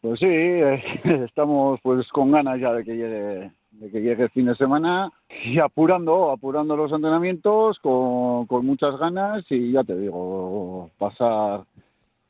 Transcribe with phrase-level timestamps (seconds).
[0.00, 0.26] Pues sí,
[1.24, 5.12] estamos pues con ganas ya de que llegue de que llegue el fin de semana
[5.44, 11.64] y apurando, apurando los entrenamientos con, con muchas ganas y ya te digo, pasar,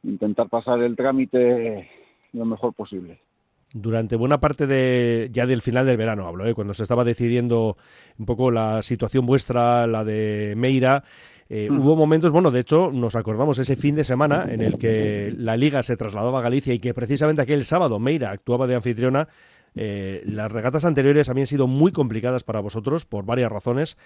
[0.03, 1.89] intentar pasar el trámite
[2.33, 3.21] lo mejor posible
[3.75, 6.55] durante buena parte de ya del final del verano hablo, ¿eh?
[6.55, 7.77] cuando se estaba decidiendo
[8.19, 11.05] un poco la situación vuestra, la de Meira,
[11.51, 15.33] eh, hubo momentos, bueno, de hecho nos acordamos ese fin de semana en el que
[15.37, 19.29] la liga se trasladaba a Galicia y que precisamente aquel sábado Meira actuaba de anfitriona.
[19.81, 23.97] Eh, las regatas anteriores habían sido muy complicadas para vosotros por varias razones.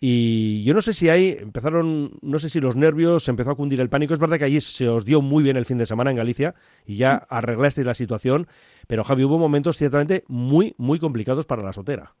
[0.00, 3.54] Y yo no sé si ahí empezaron, no sé si los nervios, se empezó a
[3.54, 4.12] cundir el pánico.
[4.12, 6.56] Es verdad que allí se os dio muy bien el fin de semana en Galicia
[6.84, 7.20] y ya mm.
[7.28, 8.48] arreglasteis la situación,
[8.88, 12.14] pero Javi, hubo momentos ciertamente muy, muy complicados para la sotera.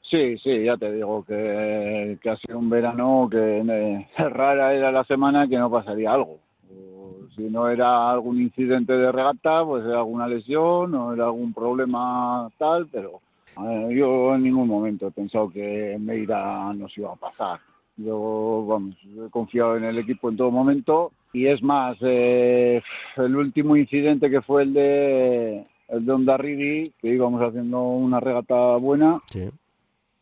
[0.00, 5.04] Sí, sí, ya te digo que, que ha sido un verano que rara era la
[5.04, 6.38] semana que no pasaría algo.
[7.34, 12.50] Si no era algún incidente de regata, pues era alguna lesión o era algún problema
[12.58, 13.20] tal, pero
[13.90, 17.60] yo en ningún momento he pensado que Meira nos iba a pasar.
[17.96, 22.80] Yo, vamos, he confiado en el equipo en todo momento y es más, eh,
[23.16, 28.76] el último incidente que fue el de el de Ondarribi, que íbamos haciendo una regata
[28.76, 29.20] buena,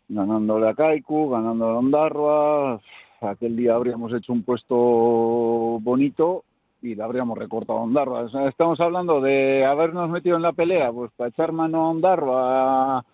[0.09, 2.81] ganándole a Kaiku, ganándole a Ondarroa,
[3.21, 6.45] aquel día habríamos hecho un puesto bonito
[6.87, 8.29] y habríamos recortado a Ondarroa.
[8.49, 13.05] estamos hablando de habernos metido en la pelea, pues para echar mano a Ondarroa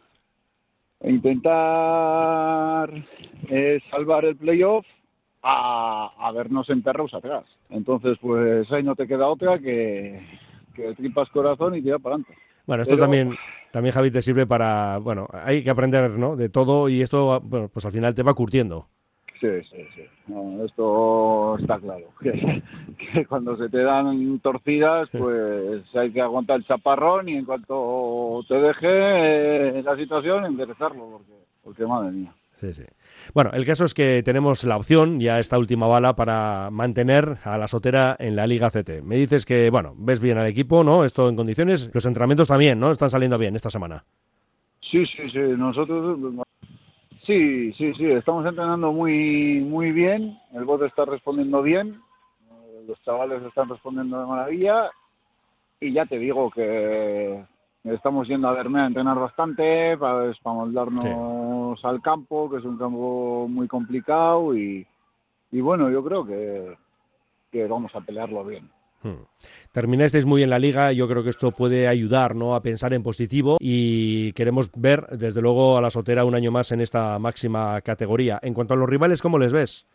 [1.01, 2.91] e intentar
[3.49, 4.87] eh, salvar el playoff
[5.43, 7.45] a, a vernos enterrados atrás.
[7.71, 10.21] Entonces, pues ahí no te queda otra que,
[10.75, 12.41] que tripas corazón y tira para adelante.
[12.67, 13.37] Bueno, esto también,
[13.73, 16.37] también, Javi, te sirve para, bueno, hay que aprender, ¿no?
[16.37, 18.87] De todo y esto, bueno, pues al final te va curtiendo.
[19.43, 20.03] Sí, sí, sí.
[20.65, 22.07] esto está claro.
[22.23, 28.45] Que, cuando se te dan torcidas, pues hay que aguantar el chaparrón y en cuanto
[28.47, 31.33] te deje eh, la situación, enderezarlo, porque,
[31.65, 32.33] porque madre mía.
[32.61, 32.85] Sí, sí.
[33.35, 37.59] Bueno, el caso es que tenemos la opción, ya esta última bala, para mantener a
[37.59, 39.03] la sotera en la Liga CT.
[39.03, 41.05] Me dices que, bueno, ves bien al equipo, ¿no?
[41.05, 41.91] Esto en condiciones.
[41.93, 42.93] Los entrenamientos también, ¿no?
[42.93, 44.05] Están saliendo bien esta semana.
[44.81, 45.39] Sí, sí, sí.
[45.39, 46.17] Nosotros
[47.25, 52.01] Sí, sí, sí, estamos entrenando muy, muy bien, el bote está respondiendo bien,
[52.87, 54.91] los chavales están respondiendo de maravilla.
[55.81, 57.45] Y ya te digo que
[57.85, 62.79] estamos yendo a verme a entrenar bastante para, para moldarnos al campo, que es un
[62.79, 64.57] campo muy complicado.
[64.57, 64.87] Y,
[65.51, 66.77] y bueno, yo creo que,
[67.51, 68.71] que vamos a pelearlo bien.
[69.03, 69.25] Hmm.
[69.73, 72.55] Terminasteis muy en la liga, yo creo que esto puede ayudar ¿no?
[72.55, 76.71] a pensar en positivo y queremos ver desde luego a la Sotera un año más
[76.73, 78.39] en esta máxima categoría.
[78.43, 79.87] En cuanto a los rivales, ¿cómo les ves?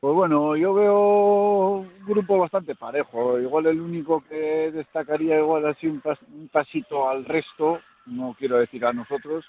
[0.00, 3.38] Pues bueno, yo veo un grupo bastante parejo.
[3.38, 6.02] Igual el único que destacaría igual así un,
[6.50, 9.44] pasito al resto, no quiero decir a nosotros,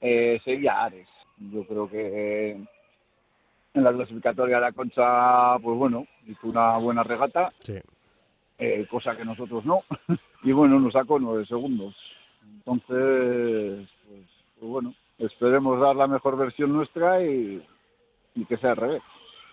[0.00, 1.08] eh, sería Ares.
[1.36, 2.64] Yo creo que
[3.74, 7.52] en la clasificatoria de la Concha, pues bueno, hizo una buena regata,
[8.58, 9.82] eh, cosa que nosotros no,
[10.44, 11.94] y bueno, nos sacó nueve segundos.
[12.42, 14.26] Entonces, pues,
[14.58, 17.62] pues, bueno, esperemos dar la mejor versión nuestra y,
[18.34, 19.02] y que sea al revés.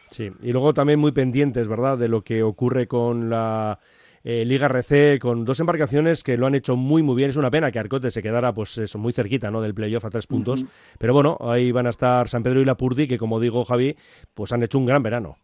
[0.09, 3.79] Sí, y luego también muy pendientes, ¿verdad?, de lo que ocurre con la
[4.23, 7.29] eh, Liga RC con dos embarcaciones que lo han hecho muy muy bien.
[7.29, 9.61] Es una pena que Arcote se quedara pues eso, muy cerquita ¿no?
[9.61, 10.65] del playoff a tres puntos.
[10.97, 13.95] Pero bueno, ahí van a estar San Pedro y la Purdi, que como digo Javi,
[14.33, 15.37] pues han hecho un gran verano.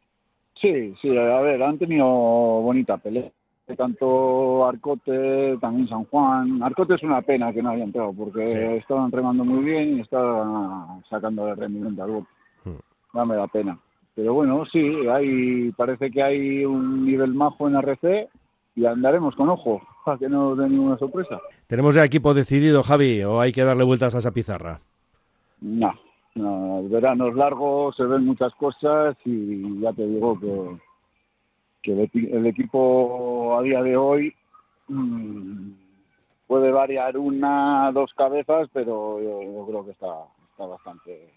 [0.56, 3.30] Sí, sí, a ver, han tenido bonita pelea.
[3.76, 6.64] Tanto Arcote, también San Juan.
[6.64, 11.04] Arcote es una pena que no haya entrado porque estaban remando muy bien y estaban
[11.10, 12.28] sacando de rendimiento al bote.
[12.64, 12.78] Hmm.
[13.14, 13.78] Dame la pena.
[14.16, 18.30] Pero bueno, sí, hay, parece que hay un nivel majo en RC
[18.78, 21.42] y andaremos con ojo para que no dé ninguna sorpresa.
[21.66, 24.80] ¿Tenemos ya equipo decidido, Javi, o hay que darle vueltas a esa pizarra?
[25.60, 25.92] No,
[26.36, 30.78] no, el verano es largo, se ven muchas cosas y ya te digo que,
[31.82, 34.36] que el, equipo a día de hoy
[34.88, 35.72] mm,
[36.46, 40.14] puede variar una, dos cabezas, pero yo, creo que está,
[40.52, 41.34] está bastante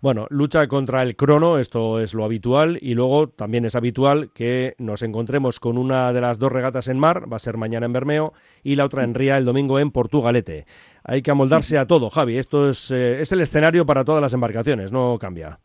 [0.00, 4.74] Bueno, lucha contra el crono, esto es lo habitual, y luego también es habitual que
[4.78, 7.92] nos encontremos con una de las dos regatas en mar, va a ser mañana en
[7.92, 8.32] Bermeo,
[8.62, 10.66] y la otra en Ría el domingo en Portugalete.
[11.02, 14.34] Hay que amoldarse a todo, Javi, esto es, eh, es el escenario para todas las
[14.34, 15.58] embarcaciones, no cambia.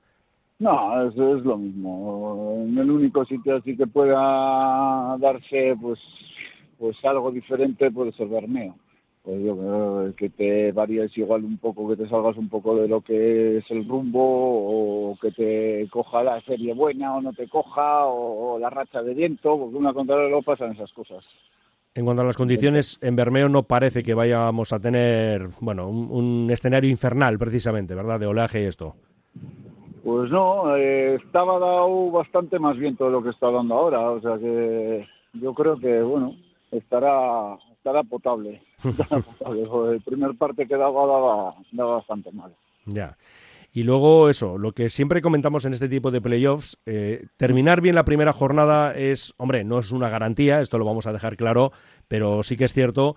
[0.59, 2.63] No, es, es lo mismo.
[2.65, 5.99] En el único sitio así que pueda darse pues,
[6.79, 8.75] pues algo diferente puede ser Bermeo
[9.23, 12.89] pues yo creo que te varíes igual un poco, que te salgas un poco de
[12.89, 17.47] lo que es el rumbo o que te coja la serie buena o no te
[17.47, 21.23] coja o, la racha de viento, porque una contra lo pasan esas cosas.
[21.95, 26.49] En cuanto a las condiciones, en Bermeo no parece que vayamos a tener, bueno, un,
[26.51, 28.19] escenario infernal precisamente, ¿verdad?
[28.19, 28.95] De oleaje y esto.
[30.03, 34.19] Pues no, eh, estaba dado bastante más viento de lo que está dando ahora, o
[34.19, 36.35] sea que yo creo que, bueno,
[36.71, 38.62] estará estará potable.
[39.91, 42.56] El primer parte que daba, daba, daba bastante mal.
[42.85, 43.18] Ya.
[43.75, 47.95] Y luego eso, lo que siempre comentamos en este tipo de playoffs, eh, terminar bien
[47.95, 51.71] la primera jornada es, hombre, no es una garantía, esto lo vamos a dejar claro,
[52.07, 53.15] pero sí que es cierto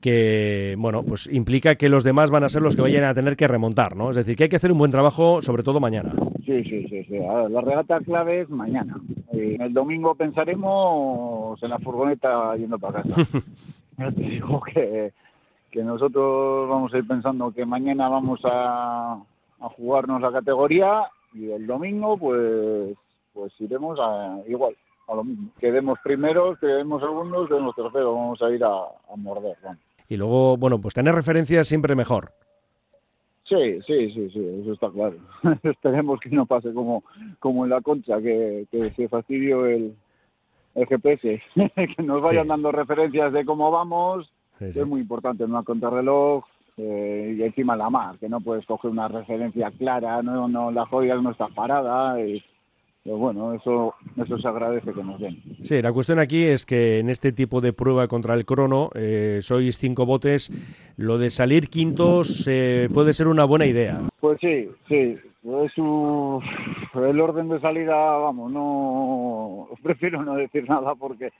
[0.00, 3.36] que, bueno, pues implica que los demás van a ser los que vayan a tener
[3.36, 4.10] que remontar, ¿no?
[4.10, 6.14] Es decir, que hay que hacer un buen trabajo, sobre todo mañana.
[6.46, 7.18] Sí, sí, sí, sí.
[7.18, 8.98] la regata clave es mañana.
[9.32, 13.22] el domingo pensaremos en la furgoneta yendo para casa.
[13.98, 15.12] ya te digo que,
[15.70, 19.12] que nosotros vamos a ir pensando que mañana vamos a,
[19.60, 21.04] a jugarnos la categoría
[21.34, 22.96] y el domingo pues
[23.34, 24.74] pues iremos a, igual
[25.08, 25.50] a lo mismo.
[25.58, 29.56] Quedemos primeros, quedemos segundos, quedemos terceros, vamos a ir a, morder.
[30.08, 32.32] Y luego, bueno, pues tener referencias siempre mejor.
[33.44, 35.16] Sí, sí, sí, sí, eso está claro.
[35.62, 37.02] Esperemos que no pase como,
[37.38, 39.94] como en la concha, que, que se fastidió el,
[40.78, 41.42] el GPS,
[41.96, 44.30] que nos vayan dando referencias de cómo vamos,
[44.60, 46.44] es muy importante en una contrarreloj
[46.76, 50.86] eh, y encima la mar, que no puedes coger una referencia clara, no, no la
[50.86, 52.20] joya no está parada.
[52.24, 52.42] Y,
[53.02, 55.42] pero bueno, eso, eso se agradece que nos den.
[55.62, 59.38] Sí, la cuestión aquí es que en este tipo de prueba contra el crono, eh,
[59.42, 60.52] sois cinco botes,
[60.96, 64.00] lo de salir quintos eh, puede ser una buena idea.
[64.20, 71.32] Pues sí, sí, es el orden de salida, vamos, no prefiero no decir nada porque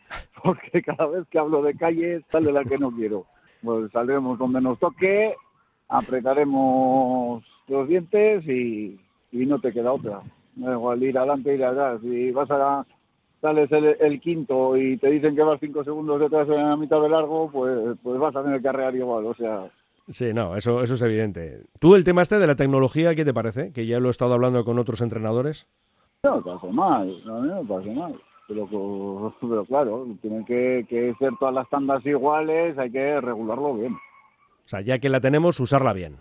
[0.43, 3.27] porque cada vez que hablo de calle sale la que no quiero.
[3.62, 5.35] Pues saldremos donde nos toque,
[5.89, 9.00] apretaremos los dientes y,
[9.33, 10.23] y no te queda otra.
[10.56, 12.00] igual ir adelante, ir atrás.
[12.00, 12.87] Si vas a
[13.41, 17.09] sales el, quinto y te dicen que vas cinco segundos detrás en la mitad de
[17.09, 19.27] largo, pues, pues vas a tener que arrear igual.
[19.27, 19.71] O sea,
[20.11, 21.63] Sí, no, eso, eso es evidente.
[21.79, 23.73] ¿Tú el tema este de la tecnología, qué te parece?
[23.73, 25.67] Que ya lo he estado hablando con otros entrenadores.
[26.23, 28.15] No parece mal, no me parece mal.
[28.49, 33.93] Pero, pero claro, tienen que, que ser todas las tandas iguales, hay que regularlo bien.
[33.95, 36.17] O sea, ya que la tenemos, usarla bien.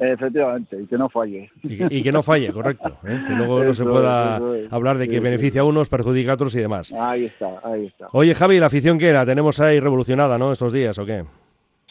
[0.00, 1.50] Efectivamente, y que no falle.
[1.64, 2.98] Y, que no falle, correcto.
[3.04, 3.20] ¿eh?
[3.26, 4.36] Que luego no se pueda
[4.70, 6.92] hablar de que beneficia a unos, perjudica a otros y demás.
[6.92, 8.06] Ahí está, ahí está.
[8.12, 9.26] Oye, Javi, ¿la afición qué era?
[9.26, 11.24] ¿Tenemos ahí revolucionada, no, estos días o qué?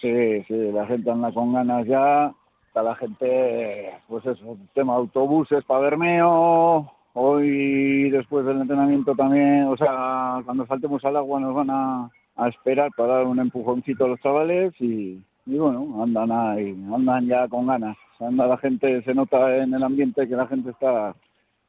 [0.01, 2.33] Sí, sí, la gente anda con ganas ya.
[2.67, 6.91] Está la gente, pues eso, tema autobuses para Bermeo.
[7.13, 12.11] Hoy, después del entrenamiento también, o sea, cuando saltemos al agua nos van a,
[12.47, 17.65] esperar para dar un empujoncito a los chavales y, bueno, andan ahí, andan ya con
[17.65, 17.97] ganas.
[18.19, 21.15] Anda la gente, se nota en el ambiente que la gente está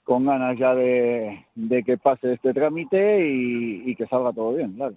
[0.04, 1.44] con ganas ya de,
[1.86, 4.94] que pase este trámite y, y que salga todo bien, claro.